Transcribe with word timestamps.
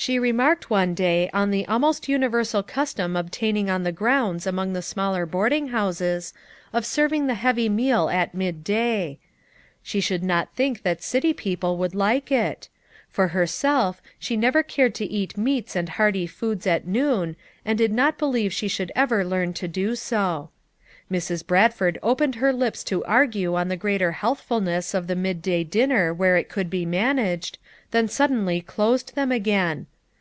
She 0.00 0.20
remarked 0.20 0.70
one 0.70 0.94
day 0.94 1.28
on 1.32 1.50
the 1.50 1.66
almost 1.66 2.06
universal 2.08 2.62
custom 2.62 3.16
obtaining 3.16 3.68
on 3.68 3.82
the 3.82 3.90
grounds 3.90 4.46
among 4.46 4.72
the 4.72 4.80
smaller 4.80 5.26
boarding 5.26 5.68
houses, 5.70 6.32
of 6.72 6.86
serving 6.86 7.26
the 7.26 7.34
heavy 7.34 7.68
meal 7.68 8.08
at 8.08 8.32
midday. 8.32 9.18
She 9.82 10.00
should 10.00 10.22
not 10.22 10.54
think 10.54 10.82
that 10.82 11.02
city 11.02 11.34
people 11.34 11.76
would 11.78 11.96
like 11.96 12.30
it; 12.30 12.68
for 13.08 13.26
herself, 13.28 14.00
she 14.20 14.36
never 14.36 14.62
cared 14.62 14.94
to 14.94 15.04
eat 15.04 15.36
meats 15.36 15.74
and 15.74 15.88
hearty 15.88 16.28
foods 16.28 16.64
at 16.64 16.86
noon, 16.86 17.34
and 17.64 17.76
did 17.76 17.92
not 17.92 18.18
believe 18.18 18.52
she 18.52 18.68
should 18.68 18.92
ever 18.94 19.24
learn 19.24 19.52
to 19.54 19.66
do 19.66 19.96
so. 19.96 20.50
Mrs. 21.10 21.44
Bradford 21.44 21.98
opened 22.04 22.36
her 22.36 22.52
lips 22.52 22.84
to 22.84 23.04
argue 23.04 23.56
on 23.56 23.66
the 23.68 23.76
greater 23.78 24.12
healfh 24.20 24.42
fulness 24.42 24.94
of 24.94 25.06
the 25.08 25.16
midday 25.16 25.64
dinner 25.64 26.12
where 26.14 26.36
it 26.36 26.50
could 26.50 26.70
be 26.70 26.86
managed, 26.86 27.58
then 27.90 28.06
suddenly 28.06 28.60
closed 28.60 29.14
them 29.14 29.32
again. 29.32 29.86